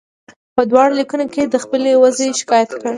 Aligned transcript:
په 0.55 0.61
دواړو 0.69 0.97
لیکونو 0.99 1.25
کې 1.33 1.39
یې 1.43 1.47
د 1.53 1.55
خپلې 1.63 1.89
وضعې 2.03 2.37
شکایت 2.41 2.69
کړی. 2.79 2.89